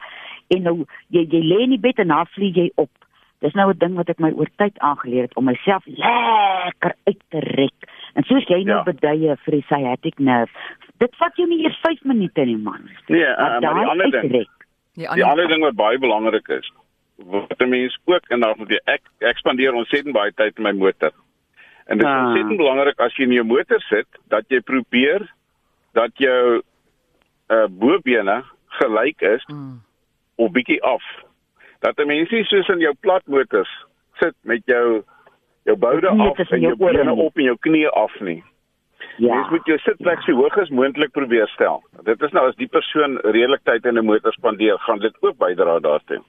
en 0.56 0.62
nou 0.64 0.86
jy 1.14 1.28
jy 1.30 1.42
lê 1.46 1.60
in 1.68 1.76
die 1.76 1.80
bed 1.84 2.00
en 2.02 2.08
dan 2.08 2.26
vlieg 2.34 2.56
jy 2.56 2.72
op. 2.76 2.90
Dis 3.40 3.54
nou 3.54 3.70
'n 3.70 3.78
ding 3.78 3.94
wat 3.96 4.10
ek 4.10 4.20
my 4.20 4.32
oor 4.34 4.50
tyd 4.58 4.80
aangeleer 4.80 5.22
het 5.30 5.36
om 5.36 5.46
myself 5.46 5.86
lekker 5.86 6.94
uit 7.06 7.22
te 7.30 7.40
rek. 7.40 7.78
En 8.14 8.24
soos 8.24 8.48
jy 8.48 8.64
nou 8.64 8.78
Ja. 8.78 8.84
beduie 8.84 9.36
vir 9.38 9.52
die 9.52 9.62
sciatic 9.70 10.20
nerve, 10.20 10.54
dit 10.98 11.16
vat 11.16 11.36
jou 11.36 11.48
nie 11.48 11.64
eers 11.64 11.78
5 11.82 12.04
minute 12.04 12.46
nie 12.46 12.58
man. 12.58 12.90
Nee, 13.08 13.22
uh, 13.22 13.38
maar 13.38 13.60
die 13.60 13.86
ander 13.86 14.12
ding, 14.12 14.24
uitrek. 14.24 14.50
Die 14.94 15.04
die 15.04 15.10
ander 15.10 15.26
ander 15.26 15.48
ding 15.48 15.62
wat 15.62 15.76
baie 15.76 16.00
belangrik 16.00 16.48
is, 16.48 16.72
wat 17.18 17.62
'n 17.62 17.70
mens 17.70 17.98
ook 18.06 18.26
en 18.30 18.40
dan 18.40 18.54
moet 18.58 18.70
jy 18.70 18.80
ek 18.86 19.02
ek 19.20 19.38
spandeer 19.38 19.74
ontsettend 19.74 20.14
baie 20.14 20.32
tyd 20.34 20.58
in 20.58 20.64
my 20.64 20.72
motor. 20.72 21.12
En 21.88 21.98
dit 21.98 22.08
is 22.08 22.14
Ah. 22.14 22.26
ontsettend 22.26 22.58
belangrik 22.58 23.00
as 23.00 23.16
jy 23.16 23.24
in 23.24 23.32
jou 23.32 23.46
motor 23.46 23.82
sit 23.82 24.08
dat 24.28 24.44
jy 24.48 24.60
probeer 24.60 25.28
dat 25.94 26.12
jou 26.20 26.62
uh 27.50 27.68
bobene 27.70 28.44
gelyk 28.80 29.22
is 29.22 29.44
Mm. 29.48 29.80
of 30.36 30.52
bietjie 30.52 30.84
af. 30.84 31.04
Dat 31.80 31.98
'n 32.00 32.08
mens 32.08 32.30
nie 32.30 32.44
soos 32.44 32.68
in 32.68 32.80
jou 32.80 32.94
platmotors 33.00 33.86
sit 34.20 34.36
met 34.44 34.62
jou 34.66 35.04
jou 35.64 35.78
boude 35.78 36.08
af 36.08 36.40
en 36.52 36.62
jou 36.62 36.76
bene 36.76 37.14
op 37.14 37.38
en 37.38 37.44
jou 37.44 37.58
knie 37.60 37.88
af 37.88 38.20
nie. 38.20 38.44
Ja. 39.18 39.36
Mens 39.36 39.50
moet 39.50 39.66
jou 39.66 39.78
sitplek 39.78 40.22
so 40.22 40.34
hoog 40.34 40.58
as 40.58 40.70
moontlik 40.70 41.12
probeer 41.12 41.48
stel. 41.48 41.84
Dit 42.04 42.22
is 42.22 42.32
nou 42.32 42.48
as 42.48 42.56
die 42.56 42.68
persoon 42.68 43.18
redelik 43.18 43.64
tyd 43.64 43.86
in 43.86 43.98
'n 43.98 44.06
motor 44.06 44.34
spandeer, 44.34 44.78
gaan 44.80 45.00
dit 45.00 45.16
ook 45.20 45.38
bydra 45.38 45.80
daartoe. 45.80 46.22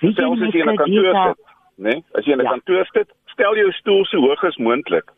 Weet 0.00 0.16
jy 0.16 0.22
Selfs 0.22 0.42
as 0.42 0.52
jy 0.52 0.60
in 0.60 0.68
'n 0.68 0.76
kantoor 0.76 1.26
sit, 1.26 1.44
né? 1.78 1.90
Nee? 1.92 2.04
As 2.14 2.24
jy 2.24 2.32
in 2.32 2.38
'n 2.38 2.44
Ja. 2.44 2.50
kantoor 2.50 2.86
sit, 2.92 3.08
stel 3.26 3.56
jou 3.56 3.72
stoel 3.72 4.04
so 4.04 4.18
hoog 4.20 4.44
as 4.44 4.56
moontlik 4.56 5.10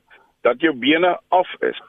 dat 0.43 0.61
jou 0.61 0.75
bene 0.75 1.19
af 1.29 1.49
is. 1.61 1.81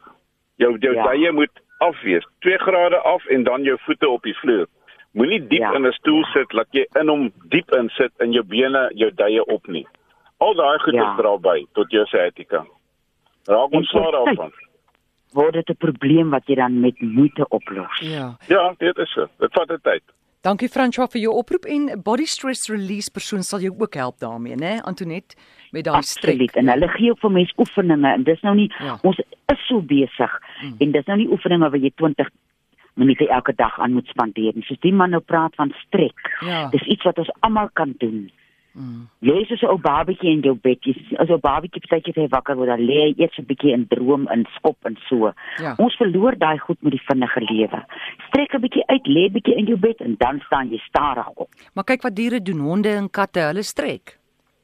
Jou 0.57 0.77
jou 0.79 0.93
Ja. 0.95 1.03
tye 1.03 1.31
moet 1.31 1.51
af 1.79 2.01
wees, 2.01 2.25
2 2.39 2.57
grade 2.57 2.97
af 2.97 3.25
en 3.25 3.43
dan 3.43 3.63
jou 3.63 3.77
voete 3.79 4.09
op 4.09 4.23
die 4.23 4.35
vloer. 4.37 4.65
Moenie 5.13 5.47
diep 5.47 5.59
Ja. 5.59 5.73
in 5.73 5.85
'n 5.85 5.91
stoel 5.91 6.23
sit 6.25 6.53
laat 6.53 6.67
jy 6.71 6.85
in 6.99 7.07
hom 7.07 7.31
diep 7.49 7.71
in 7.71 7.89
sit 7.89 8.11
en 8.19 8.31
jou 8.31 8.43
bene 8.43 8.91
jou 8.95 9.11
tye 9.15 9.45
op 9.45 9.67
nie. 9.67 9.87
Al 10.39 10.53
daai 10.53 10.79
goeders 10.79 11.03
Ja. 11.03 11.15
dra 11.15 11.37
by 11.37 11.65
tot 11.73 11.91
jou 11.91 12.05
sciatica. 12.05 12.65
Raak 13.47 13.71
ontslae 13.71 14.11
tot 14.11 14.25
tyd. 14.25 14.37
daarvan. 14.37 14.51
word 15.33 15.53
dit 15.53 15.69
'n 15.69 15.75
probleem 15.77 16.29
wat 16.29 16.43
jy 16.47 16.55
dan 16.55 16.79
met 16.79 17.01
moeite 17.01 17.45
oplos. 17.49 17.99
Ja. 17.99 18.35
Ja, 18.47 18.73
dit 18.77 18.97
is 18.97 19.11
so. 19.11 19.27
Dit 19.39 19.51
vat 19.53 19.83
tyd. 19.83 20.03
Dankie 20.41 20.69
François 20.73 21.05
vir 21.13 21.21
jou 21.21 21.33
oproep 21.37 21.67
en 21.69 21.83
body 22.01 22.25
stress 22.25 22.65
release 22.71 23.11
persoon 23.13 23.43
sal 23.45 23.61
jou 23.61 23.75
ook 23.77 23.93
help 23.99 24.17
daarmee, 24.23 24.55
né? 24.57 24.79
Antoinette 24.89 25.35
met 25.71 25.85
daai 25.85 26.01
strek. 26.01 26.33
Absoluut. 26.33 26.55
En 26.57 26.71
hulle 26.73 26.87
gee 26.95 27.11
ook 27.13 27.19
vir 27.21 27.31
mense 27.35 27.53
oefeninge 27.61 28.13
en 28.15 28.23
dis 28.25 28.41
nou 28.41 28.55
nie 28.55 28.71
Ja. 28.79 28.97
ons 29.03 29.19
is 29.21 29.67
so 29.67 29.81
besig 29.81 30.31
Mm. 30.63 30.75
en 30.79 30.91
dis 30.91 31.05
nou 31.05 31.17
nie 31.17 31.27
oefeninge 31.29 31.69
wat 31.71 31.81
jy 31.81 31.91
20 31.95 32.29
minute 32.95 33.27
elke 33.29 33.53
dag 33.55 33.79
aan 33.79 33.93
moet 33.93 34.07
spandeer 34.07 34.51
nie. 34.55 34.63
Soos 34.63 34.79
die 34.79 34.91
man 34.93 35.09
nou 35.11 35.21
praat 35.21 35.55
van 35.55 35.73
strek. 35.85 36.17
Ja. 36.41 36.69
Dis 36.69 36.81
iets 36.87 37.03
wat 37.03 37.17
ons 37.17 37.29
almal 37.41 37.69
kan 37.73 37.93
doen. 37.99 38.31
Mm. 38.73 39.09
Jy 39.19 39.35
is 39.41 39.59
so 39.59 39.67
'n 39.67 39.71
ou 39.73 39.77
babatjie 39.77 40.31
in 40.31 40.41
jou 40.41 40.55
bed. 40.55 40.79
Jy 40.85 40.95
is 40.95 41.17
as 41.19 41.29
'n 41.29 41.39
babatjie 41.39 41.81
partytjie 41.83 42.13
jy 42.15 42.27
wakker 42.29 42.55
word, 42.55 42.69
dan 42.69 42.79
lê 42.79 43.11
jy 43.11 43.15
eers 43.17 43.37
'n 43.39 43.45
bietjie 43.45 43.73
in 43.73 43.87
droom 43.87 44.27
en 44.27 44.45
skop 44.55 44.77
en 44.85 44.97
so. 45.09 45.33
Ja. 45.59 45.75
Ons 45.77 45.95
verloor 45.97 46.37
daai 46.37 46.57
goed 46.57 46.81
met 46.81 46.91
die 46.91 47.05
vinnige 47.07 47.41
lewe. 47.41 47.83
Strek 48.27 48.53
'n 48.53 48.61
bietjie 48.61 48.85
uit, 48.87 49.05
lê 49.07 49.29
bietjie 49.29 49.55
in 49.57 49.65
jou 49.65 49.77
bed 49.77 49.99
en 50.01 50.15
dan 50.17 50.39
staan 50.45 50.69
jy 50.69 50.79
stadig 50.87 51.27
op. 51.35 51.49
Maar 51.73 51.83
kyk 51.83 52.01
wat 52.01 52.15
diere 52.15 52.41
doen, 52.41 52.59
honde 52.59 52.89
en 52.89 53.09
katte, 53.09 53.39
hulle 53.39 53.63
strek 53.63 54.19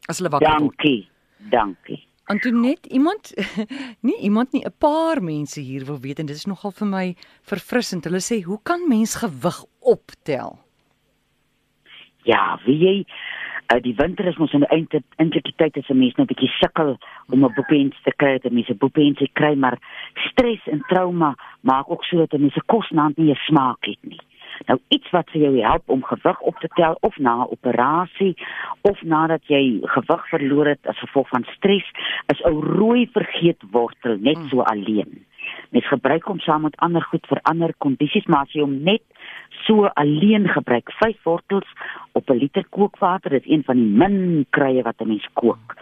as 0.08 0.20
hulle 0.20 0.30
wakker 0.30 0.48
word. 0.48 0.60
Dankie. 0.60 1.08
Dankie. 1.50 2.08
Antoinette, 2.28 2.90
iemand 2.90 3.34
nie 4.08 4.18
iemand 4.20 4.52
nie, 4.52 4.64
'n 4.66 4.74
paar 4.78 5.24
mense 5.24 5.60
hier 5.60 5.86
wil 5.86 6.00
weet 6.00 6.20
en 6.20 6.26
dit 6.26 6.36
is 6.36 6.46
nogal 6.46 6.72
vir 6.72 6.88
my 6.88 7.16
verfrissend. 7.42 8.04
Hulle 8.04 8.20
sê, 8.20 8.44
"Hoe 8.44 8.60
kan 8.64 8.88
mens 8.88 9.16
gewig 9.16 9.64
optel?" 9.80 10.60
Ja, 12.24 12.60
wie 12.66 12.78
jy 12.78 13.06
uh, 13.74 13.82
die 13.82 13.96
winter 13.96 14.26
is 14.26 14.38
mos 14.38 14.54
in 14.54 14.64
die 14.66 14.72
einde 14.76 15.02
eintlik 15.22 15.52
tyd 15.56 15.78
as 15.78 15.90
'n 15.90 16.00
mens 16.00 16.16
nou 16.16 16.26
'n 16.26 16.32
bietjie 16.32 16.52
sukkel 16.60 16.98
om 17.32 17.46
'n 17.46 17.54
boepens 17.56 17.98
te 18.04 18.14
kry, 18.16 18.38
dat 18.40 18.52
mense 18.52 18.76
boepens 18.76 19.20
kry, 19.34 19.56
maar 19.56 19.78
stres 20.30 20.68
en 20.68 20.84
trauma 20.88 21.36
maak 21.62 21.90
ook 21.90 22.04
so 22.04 22.18
dat 22.18 22.40
mense 22.40 22.62
kos 22.66 22.90
na 22.90 23.12
nie 23.16 23.36
smaak 23.36 23.86
het 23.86 24.02
nie. 24.02 24.20
Nou 24.66 24.80
iets 24.88 25.10
wat 25.10 25.30
vir 25.30 25.42
jou 25.42 25.60
help 25.62 25.90
om 25.90 26.04
gewig 26.04 26.40
op 26.40 26.60
te 26.60 26.68
tel 26.68 26.98
of 27.02 27.18
na 27.18 27.36
'n 27.44 27.52
operasie 27.52 28.36
of 28.82 29.02
nadat 29.02 29.44
jy 29.48 29.80
gewig 29.84 30.30
verloor 30.30 30.66
het 30.66 30.88
as 30.88 31.00
gevolg 31.00 31.30
van 31.30 31.46
stres, 31.56 31.92
is 32.28 32.42
'n 32.44 32.62
rooi 32.80 33.10
vergeetwortel 33.12 34.18
net 34.20 34.38
so 34.50 34.62
alleen. 34.62 35.26
Mens 35.70 35.88
gebruik 35.88 36.24
hom 36.24 36.40
saam 36.40 36.62
met 36.62 36.78
ander 36.78 37.02
goed 37.02 37.28
vir 37.28 37.40
ander 37.42 37.74
kondisies, 37.78 38.26
maar 38.26 38.42
as 38.42 38.52
jy 38.52 38.62
hom 38.62 38.84
net 38.84 39.02
so 39.68 39.86
alleen 39.86 40.48
gebruik, 40.48 40.92
5 40.92 41.24
wortels 41.24 41.68
op 42.12 42.30
'n 42.30 42.40
liter 42.44 42.66
kookwater, 42.70 43.30
dit 43.30 43.46
is 43.46 43.52
een 43.52 43.64
van 43.64 43.76
die 43.76 43.92
min 44.02 44.46
krye 44.50 44.82
wat 44.82 45.00
'n 45.00 45.08
mens 45.08 45.28
kook. 45.34 45.76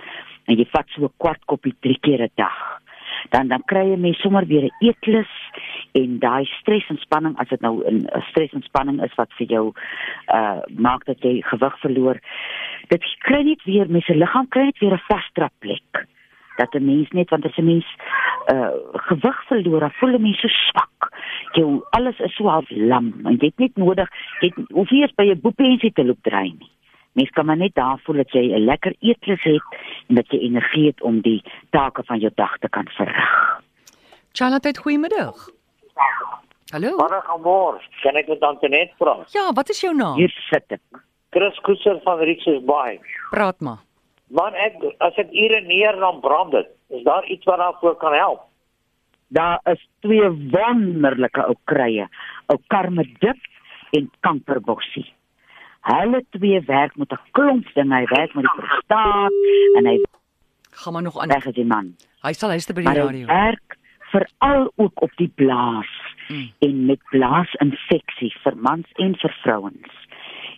En 0.45 0.57
jy 0.57 0.65
vat 0.65 0.87
so 0.87 1.03
'n 1.03 1.13
kwart 1.17 1.45
koppie 1.45 1.75
drie 1.79 1.99
keer 1.99 2.21
'n 2.21 2.31
dag. 2.35 2.79
Dan 3.29 3.47
dan 3.47 3.61
kry 3.65 3.89
jy 3.89 3.97
mens 3.97 4.19
sommer 4.21 4.45
weer 4.45 4.63
'n 4.63 4.75
eetlus 4.79 5.33
en 5.91 6.19
daai 6.19 6.45
stres 6.45 6.89
en 6.89 6.97
spanning 6.97 7.37
as 7.37 7.47
dit 7.47 7.61
nou 7.61 7.83
'n 7.85 8.07
stres 8.29 8.53
en 8.53 8.61
spanning 8.61 9.03
is 9.03 9.15
wat 9.15 9.33
vir 9.37 9.47
jou 9.47 9.73
uh 10.27 10.59
maak 10.77 11.05
dat 11.05 11.21
jy 11.21 11.41
gewig 11.41 11.79
verloor. 11.79 12.19
Dit 12.87 13.03
kry 13.19 13.41
net 13.41 13.63
weer 13.63 13.89
mens 13.89 14.05
se 14.05 14.15
liggaam 14.15 14.47
kry 14.47 14.63
net 14.63 14.79
weer 14.79 14.93
'n 14.93 15.07
vasdra 15.07 15.49
plek 15.59 16.07
dat 16.57 16.73
'n 16.73 16.85
mens 16.85 17.09
net 17.11 17.29
want 17.29 17.45
as 17.45 17.57
'n 17.57 17.65
mens 17.65 17.87
uh 18.53 18.71
gewig 18.93 19.43
verloor, 19.47 19.79
dan 19.79 19.91
voel 19.91 20.13
'n 20.13 20.21
mens 20.21 20.39
so 20.39 20.47
swak. 20.47 21.11
Jou 21.51 21.83
alles 21.89 22.19
is 22.19 22.35
so 22.35 22.47
half 22.47 22.69
lam 22.69 23.13
en 23.23 23.37
jy 23.37 23.45
het 23.45 23.57
net 23.59 23.75
nodig, 23.75 24.09
jy 24.39 24.51
het 24.55 24.69
hoef 24.71 24.89
nie 24.89 25.01
eens 25.01 25.13
by 25.15 25.23
'n 25.23 25.41
boepensie 25.41 25.91
te 25.93 26.05
loop 26.05 26.21
draai 26.21 26.55
nie. 26.59 26.71
Mens 27.15 27.29
kan 27.29 27.45
maar 27.45 27.57
net 27.57 27.75
daar 27.75 27.99
voel 28.03 28.15
dat 28.15 28.31
jy 28.31 28.53
'n 28.53 28.65
lekker 28.65 28.95
eetlus 28.99 29.43
het 29.43 29.63
en 30.07 30.15
dat 30.15 30.31
jy 30.31 30.39
energie 30.39 30.85
het 30.85 31.01
om 31.01 31.21
die 31.21 31.43
take 31.69 32.03
van 32.03 32.19
jou 32.19 32.31
dag 32.35 32.57
te 32.57 32.69
kan 32.69 32.87
verrig. 32.87 33.61
Charlotte, 34.31 34.79
goeiemiddag. 34.79 35.49
Hallo. 36.73 36.97
Môre 36.97 37.21
môre, 37.39 37.79
kan 38.01 38.17
ek 38.17 38.27
met 38.27 38.41
Antoinette 38.41 38.93
praat? 38.97 39.31
Ja, 39.31 39.51
wat 39.53 39.69
is 39.69 39.81
jou 39.81 39.93
naam? 39.95 40.17
Hier 40.17 40.33
sit 40.49 40.73
ek. 40.75 40.81
Chris 41.29 41.59
Koeser 41.61 41.99
van 42.03 42.19
Richards 42.19 42.65
Bay. 42.65 42.99
Praat 43.29 43.59
maar. 43.59 43.84
Man 44.29 44.53
ek 44.55 44.73
as 44.99 45.13
ek 45.17 45.29
ure 45.31 45.61
neer 45.61 45.95
dan 45.99 46.19
brand 46.21 46.51
dit. 46.51 46.67
Is 46.89 47.03
daar 47.03 47.25
iets 47.29 47.45
wat 47.45 47.57
daarvoor 47.57 47.95
kan 47.97 48.13
help? 48.13 48.41
Daar 49.27 49.59
is 49.63 49.81
twee 49.99 50.29
wonderlike 50.51 51.41
ou 51.47 51.55
krye, 51.65 52.07
ou 52.47 52.57
karmedip 52.67 53.37
en 53.91 54.09
kankerbossie. 54.19 55.05
Hulle 55.85 56.23
twee 56.29 56.61
werk 56.65 56.95
met 56.97 57.11
'n 57.11 57.19
klomp 57.31 57.65
dinge. 57.73 57.95
Hy 57.95 58.05
werk 58.05 58.33
met 58.33 58.43
die 58.45 58.55
prostaat 58.61 59.31
en 59.77 59.85
hy 59.85 59.97
Gaan 60.71 60.93
maar 60.93 61.01
nog 61.01 61.17
aan. 61.19 61.27
weg 61.29 61.45
is 61.45 61.53
die 61.53 61.65
man. 61.65 61.95
Hy 62.21 62.33
sal 62.33 62.49
luister 62.49 62.73
by 62.73 62.81
die 62.81 62.89
Maar 62.89 62.97
hy 62.99 63.05
radio. 63.05 63.25
werk 63.27 63.77
veral 64.11 64.71
ook 64.75 65.01
op 65.01 65.11
die 65.17 65.31
blaas 65.35 65.87
Mm. 66.29 66.51
en 66.59 66.85
met 66.85 66.99
blaasinfeksie 67.09 68.33
vir 68.43 68.55
mans 68.57 68.87
en 68.95 69.15
vir 69.15 69.33
vrouens. 69.43 69.93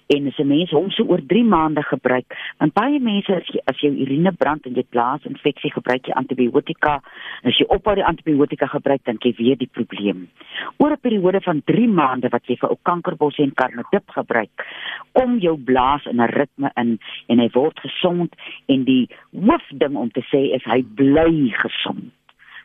En 0.07 0.27
as 0.27 0.37
'n 0.39 0.47
mens 0.47 0.71
hom 0.71 0.89
so 0.89 1.03
oor 1.03 1.21
3 1.27 1.43
maande 1.43 1.83
gebruik, 1.83 2.35
want 2.57 2.73
baie 2.73 2.99
mense 2.99 3.35
as 3.35 3.47
jy 3.47 3.59
as 3.65 3.79
jou 3.79 3.91
urine 3.91 4.31
brand 4.31 4.65
en 4.65 4.73
jy 4.73 4.79
het 4.79 4.89
blaasinfeksie, 4.95 5.71
gebruik 5.71 6.07
jy 6.07 6.13
antibiotika. 6.13 7.01
En 7.43 7.49
as 7.51 7.57
jy 7.59 7.65
ophou 7.67 7.95
die 7.95 8.05
antibiotika 8.05 8.67
gebruik, 8.67 9.03
dan 9.03 9.17
jy 9.19 9.33
weer 9.37 9.57
die 9.57 9.69
probleem. 9.71 10.29
Oor 10.77 10.91
'n 10.91 11.01
periode 11.01 11.41
van 11.41 11.61
3 11.65 11.87
maande 11.87 12.29
wat 12.29 12.45
jy 12.47 12.55
vir 12.55 12.69
ou 12.69 12.77
kankerbos 12.83 13.37
en 13.37 13.53
karmedip 13.53 14.07
gebruik, 14.09 14.65
kom 15.11 15.39
jou 15.39 15.57
blaas 15.57 16.05
in 16.05 16.21
'n 16.21 16.31
ritme 16.31 16.71
in 16.75 16.99
en 17.27 17.39
hy 17.39 17.49
word 17.53 17.79
gesond 17.79 18.35
en 18.67 18.83
die 18.83 19.09
hoofding 19.31 19.95
om 19.95 20.09
te 20.11 20.21
sê 20.31 20.55
is 20.55 20.63
hy 20.63 20.83
bly 20.95 21.51
gesond. 21.51 22.11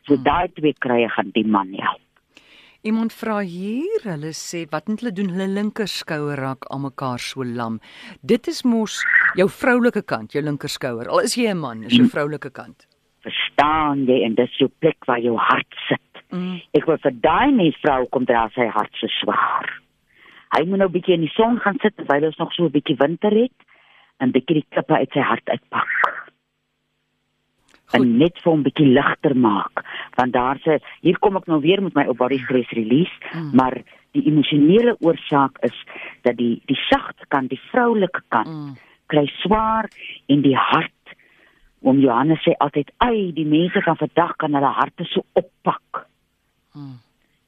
So 0.07 0.15
daai 0.15 0.47
twee 0.53 0.73
krye 0.79 1.09
gaan 1.09 1.31
die 1.33 1.47
man 1.47 1.73
help. 1.73 2.02
Iemand 2.83 3.13
vra 3.15 3.37
hier, 3.47 4.01
hulle 4.03 4.33
sê 4.35 4.65
wat 4.73 4.89
moet 4.91 4.99
hulle 4.99 5.13
doen? 5.15 5.29
Hulle 5.31 5.45
linkerskouer 5.55 6.35
raak 6.35 6.65
almekaar 6.67 7.21
so 7.23 7.45
lam. 7.47 7.77
Dit 8.19 8.49
is 8.51 8.59
mos 8.67 8.97
jou 9.39 9.45
vroulike 9.47 10.01
kant, 10.03 10.35
jou 10.35 10.43
linkerskouer. 10.43 11.07
Al 11.07 11.23
is 11.23 11.37
jy 11.39 11.47
'n 11.47 11.61
man, 11.61 11.85
is 11.87 11.95
jou 11.95 12.09
vroulike 12.11 12.51
kant. 12.51 12.83
Verstaan 13.23 14.03
jy 14.05 14.25
en 14.25 14.35
dis 14.35 14.57
jou 14.59 14.67
plek 14.81 14.99
waar 15.07 15.23
jou 15.23 15.37
hart 15.37 15.79
sit. 15.87 16.23
Mm. 16.35 16.59
Ek 16.73 16.85
wil 16.85 16.97
vir 16.97 17.15
daai 17.23 17.51
mens 17.55 17.79
vrou 17.79 18.05
kom 18.11 18.25
dra 18.25 18.49
sy 18.53 18.67
hart 18.67 18.91
so 18.99 19.07
swaar. 19.07 19.79
Hy 20.57 20.65
moet 20.65 20.79
nou 20.79 20.87
'n 20.89 20.91
bietjie 20.91 21.13
in 21.13 21.21
die 21.21 21.35
son 21.39 21.59
gaan 21.59 21.79
sit 21.79 21.95
terwyl 21.95 22.25
ons 22.25 22.37
nog 22.37 22.51
so 22.51 22.65
'n 22.65 22.71
bietjie 22.71 22.97
winter 22.99 23.31
het 23.31 23.57
en 24.19 24.33
bietjie 24.33 24.59
die 24.59 24.67
klippe 24.69 24.93
uit 24.93 25.11
sy 25.13 25.21
hart 25.21 25.47
uitpak. 25.47 25.87
Goed. 27.85 28.01
En 28.01 28.17
net 28.17 28.37
vir 28.43 28.51
hom 28.51 28.63
bietjie 28.63 28.87
ligter 28.87 29.35
maak, 29.35 29.82
want 30.15 30.33
daar's 30.33 30.65
'n 30.65 30.79
hier 31.01 31.19
kom 31.19 31.35
ek 31.37 31.47
nou 31.47 31.61
weer 31.61 31.81
met 31.81 31.93
my 31.95 32.05
ou 32.05 32.13
body 32.13 32.37
stress 32.37 32.69
release, 32.71 33.13
Mm. 33.33 33.55
maar 33.55 33.81
die 34.11 34.25
emosionele 34.25 34.95
oorsaak 34.99 35.57
is 35.61 35.75
dat 36.21 36.37
die 36.37 36.61
die 36.65 36.79
sagte 36.89 37.25
kant, 37.27 37.49
die 37.49 37.61
vroulike 37.71 38.21
kant 38.29 38.47
Mm. 38.47 38.77
kry 39.07 39.25
swaar 39.41 39.89
en 40.27 40.41
die 40.41 40.55
hart 40.55 40.91
om 41.81 41.99
Johannes 41.99 42.39
sê 42.47 42.53
altyd 42.57 42.91
ai 42.97 43.31
die 43.33 43.45
mense 43.45 43.81
van 43.81 43.97
vandag 43.97 44.35
kan 44.37 44.53
hulle 44.53 44.71
harte 44.73 45.03
so 45.03 45.21
oppak. 45.33 46.07
Mm. 46.75 46.99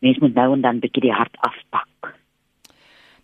Mense 0.01 0.19
moet 0.21 0.33
nou 0.35 0.53
en 0.53 0.61
dan 0.61 0.79
bietjie 0.79 1.01
die 1.01 1.13
hart 1.13 1.37
afpak. 1.39 2.15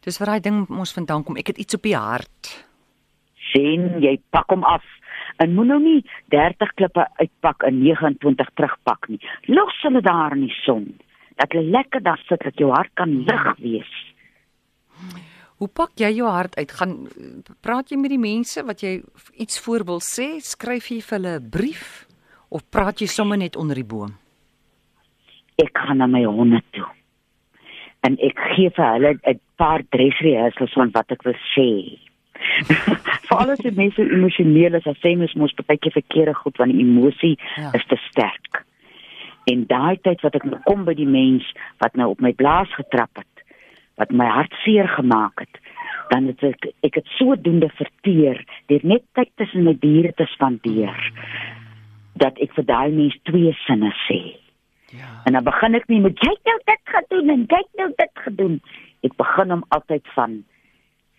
Dis 0.01 0.17
waar 0.17 0.27
daai 0.33 0.39
ding 0.39 0.67
mos 0.69 0.93
vandaan 0.93 1.23
kom. 1.23 1.35
Ek 1.37 1.47
het 1.47 1.57
iets 1.57 1.75
op 1.77 1.83
die 1.83 1.95
hart. 1.95 2.65
Sien 3.51 4.01
jy 4.01 4.17
pak 4.31 4.49
hom 4.49 4.63
af 4.63 4.83
en 5.41 5.55
moet 5.57 5.71
nou 5.71 5.79
nie 5.81 5.99
30 6.33 6.73
klippe 6.77 7.07
uitpak 7.21 7.65
en 7.67 7.81
29 7.81 8.53
terugpak 8.59 9.09
nie. 9.09 9.19
Los 9.49 9.77
hulle 9.85 10.01
daar 10.05 10.37
in 10.37 10.45
die 10.45 10.57
son. 10.61 10.87
Dat 11.41 11.55
hulle 11.55 11.73
lekker 11.73 12.03
daar 12.05 12.21
sit 12.27 12.43
dat 12.45 12.57
jou 12.61 12.69
hart 12.73 12.93
kan 12.99 13.23
lig 13.25 13.45
wees. 13.63 13.93
Hoe 15.61 15.69
pak 15.69 15.93
jy 16.01 16.09
jou 16.17 16.29
hart 16.29 16.55
uit? 16.57 16.71
Gaan 16.73 16.95
praat 17.61 17.91
jy 17.91 17.97
met 18.01 18.13
die 18.13 18.21
mense 18.21 18.63
wat 18.65 18.81
jy 18.81 18.95
iets 19.37 19.59
voor 19.61 19.85
wil 19.85 20.01
sê? 20.01 20.39
Skryf 20.41 20.89
jy 20.89 21.01
vir 21.05 21.17
hulle 21.17 21.35
'n 21.39 21.49
brief 21.49 22.07
of 22.49 22.65
praat 22.69 23.01
jy 23.01 23.07
sommer 23.07 23.37
net 23.37 23.55
onder 23.55 23.75
die 23.75 23.85
boom? 23.85 24.17
Ek 25.57 25.77
gaan 25.77 25.97
na 25.97 26.07
my 26.07 26.23
honde 26.25 26.61
toe. 26.71 26.89
En 28.01 28.17
ek 28.17 28.39
gee 28.55 28.69
vir 28.69 28.87
hulle 28.93 29.19
'n 29.23 29.39
paar 29.55 29.81
dressrehearsals 29.89 30.73
van 30.73 30.89
wat 30.91 31.11
ek 31.11 31.23
wil 31.23 31.37
sê. 31.53 31.99
Veral 33.29 33.53
as 33.53 33.63
die 33.63 33.73
mense 33.75 34.03
emosioneel 34.03 34.77
is, 34.79 34.87
as 34.89 34.99
sê 35.03 35.13
mens 35.17 35.35
mos 35.39 35.55
baie 35.63 35.79
keer 35.79 35.95
verkeerde 35.95 36.35
goed 36.41 36.59
want 36.61 36.73
die 36.73 36.83
emosie 36.83 37.37
ja. 37.55 37.71
is 37.77 37.85
te 37.89 37.99
sterk. 38.09 38.63
En 39.49 39.65
daai 39.69 39.97
tyd 40.05 40.21
wat 40.25 40.37
ek 40.37 40.45
nou 40.49 40.59
kom 40.67 40.85
by 40.85 40.95
die 40.97 41.09
mens 41.09 41.47
wat 41.81 41.97
nou 41.97 42.11
op 42.13 42.21
my 42.21 42.33
blaas 42.37 42.69
getrap 42.77 43.11
het, 43.17 43.45
wat 44.01 44.13
my 44.13 44.27
hart 44.29 44.53
seer 44.63 44.89
gemaak 44.97 45.45
het, 45.45 45.61
dan 46.11 46.27
het 46.29 46.43
ek 46.45 46.69
ek 46.87 46.99
het 46.99 47.15
sodoende 47.17 47.71
verteer 47.77 48.41
deur 48.69 48.85
net 48.93 49.05
tyd 49.17 49.31
tussen 49.39 49.65
my 49.67 49.73
diere 49.79 50.11
te 50.17 50.27
spandeer 50.33 50.97
dat 52.21 52.37
ek 52.43 52.53
vir 52.57 52.67
daai 52.67 52.91
mens 52.93 53.15
twee 53.29 53.53
sinne 53.65 53.89
sê. 54.05 54.21
Ja. 54.91 55.09
En 55.25 55.37
dan 55.37 55.47
begin 55.47 55.77
ek 55.79 55.87
nie 55.87 56.01
met 56.03 56.19
jy 56.19 56.33
het 56.33 56.49
nou 56.49 56.57
dit 56.67 56.95
gedoen 56.95 57.35
en 57.35 57.45
jy 57.47 57.61
het 57.63 57.79
nou 57.79 57.89
dit 58.03 58.23
gedoen. 58.25 58.57
Ek 59.07 59.15
begin 59.17 59.55
hom 59.55 59.63
altyd 59.77 60.09
van 60.15 60.41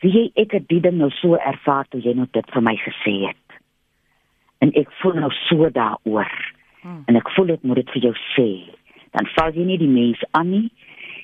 wie 0.03 0.13
jy 0.13 0.25
ek 0.43 0.57
het 0.59 0.69
die 0.71 0.81
ding 0.83 0.99
nou 0.99 1.11
so 1.21 1.39
ervaar 1.39 1.87
toe 1.91 2.01
jy 2.03 2.15
nou 2.19 2.27
dit 2.35 2.55
vir 2.55 2.65
my 2.65 2.75
gesê 2.83 3.15
het. 3.29 3.59
En 4.63 4.73
ek 4.79 4.91
voel 5.01 5.21
nou 5.23 5.31
so 5.47 5.71
daaroor. 5.71 6.33
Hmm. 6.83 7.03
En 7.07 7.19
ek 7.19 7.31
voel 7.37 7.55
ek 7.55 7.67
moet 7.67 7.83
dit 7.83 7.93
vir 7.95 8.09
jou 8.09 8.15
sê. 8.35 8.49
Dan 9.15 9.29
val 9.37 9.55
jy 9.55 9.67
nie 9.67 9.79
die 9.79 9.91
mens 9.91 10.23
aan 10.39 10.51
nie. 10.51 10.67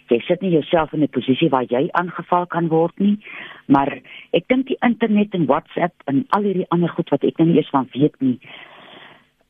Jy 0.08 0.20
sit 0.24 0.42
nie 0.42 0.54
jouself 0.54 0.92
in 0.92 1.02
'n 1.02 1.08
posisie 1.12 1.50
waar 1.50 1.66
jy 1.68 1.88
aangeval 1.92 2.46
kan 2.46 2.68
word 2.68 2.98
nie. 2.98 3.18
Maar 3.66 4.00
ek 4.32 4.48
dink 4.48 4.66
die 4.66 4.78
internet 4.80 5.34
en 5.34 5.46
WhatsApp 5.46 5.94
en 6.06 6.24
al 6.30 6.42
hierdie 6.42 6.70
ander 6.70 6.88
goed 6.88 7.10
wat 7.10 7.24
ek 7.24 7.38
nou 7.38 7.48
nie 7.48 7.56
eens 7.56 7.70
van 7.70 7.88
weet 7.92 8.14
nie, 8.20 8.38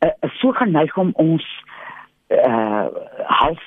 uh, 0.04 0.10
is 0.22 0.38
so 0.40 0.52
geneig 0.52 0.96
om 0.96 1.12
ons 1.14 1.44
uh 2.28 2.86
half 3.24 3.62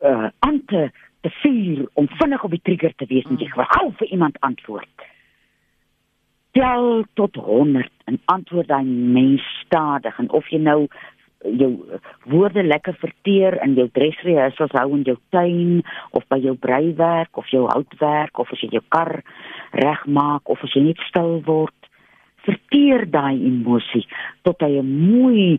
uh 0.00 0.28
aan 0.38 0.62
te 0.66 0.90
te 1.22 1.30
vuur 1.42 1.88
om 1.94 2.08
vinnig 2.18 2.44
op 2.44 2.50
die 2.50 2.64
trigger 2.66 2.94
te 2.96 3.06
wees 3.10 3.26
en 3.30 3.40
jy 3.40 3.48
gou 3.54 3.88
vir 3.98 4.08
iemand 4.10 4.38
antwoord. 4.40 5.08
tel 6.52 7.04
tot 7.14 7.34
100 7.34 7.88
en 8.04 8.20
antwoord 8.24 8.68
daai 8.68 8.84
mens 8.84 9.44
stadig 9.64 10.18
en 10.20 10.28
of 10.36 10.48
jy 10.52 10.58
nou 10.60 10.80
jou 11.42 11.70
woorde 12.30 12.62
lekker 12.62 12.94
verteer 13.00 13.56
in 13.64 13.74
jou 13.78 13.88
dressrehearsals 13.96 14.74
hou 14.78 14.90
in 14.98 15.06
jou 15.08 15.16
tuin 15.34 15.80
of 16.12 16.26
by 16.30 16.38
jou 16.44 16.54
breiwerk 16.66 17.40
of 17.40 17.48
jou 17.50 17.64
houtwerk 17.70 18.38
of 18.38 18.52
as 18.52 18.62
jy 18.62 18.68
jou 18.76 18.84
kar 18.94 19.22
regmaak 19.80 20.52
of 20.52 20.60
as 20.62 20.76
jy 20.76 20.84
net 20.90 21.00
stil 21.08 21.40
word 21.48 21.90
verteer 22.46 23.06
daai 23.10 23.40
emosie 23.48 24.04
tot 24.46 24.60
hy 24.62 24.78
'n 24.78 24.92
mooi 25.08 25.58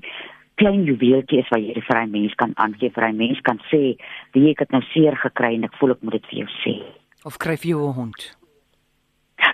klein 0.56 0.86
juweeltjie 0.86 1.40
is 1.40 1.50
wat 1.50 1.60
jy 1.62 1.82
vir 1.88 1.98
'n 2.04 2.12
mens 2.12 2.34
kan 2.36 2.54
aangee 2.56 2.90
vir 2.92 3.04
'n 3.10 3.18
mens 3.18 3.40
kan 3.42 3.60
sê 3.72 3.98
wie 4.34 4.52
ek 4.52 4.60
het 4.60 4.72
nou 4.72 4.82
seer 4.94 5.16
gekry 5.16 5.56
en 5.56 5.64
ek 5.64 5.76
voel 5.80 5.92
ek 5.92 6.04
moet 6.04 6.14
dit 6.14 6.26
vir 6.26 6.40
jou 6.40 6.48
sê 6.64 6.84
Of 7.26 7.38
kry 7.38 7.56
vir 7.58 7.70
jou 7.70 7.88
'n 7.90 7.94
hond? 7.94 8.38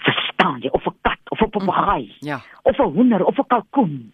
verstaan 0.06 0.62
jy 0.62 0.70
of 0.74 0.86
'n 0.88 0.96
kat 1.04 1.20
of 1.32 1.42
'n 1.42 1.50
papegaai 1.50 2.12
Ja. 2.22 2.40
of 2.64 2.80
'n 2.80 2.94
hoender 2.94 3.24
of 3.26 3.38
'n 3.40 3.48
kalkoen 3.48 4.12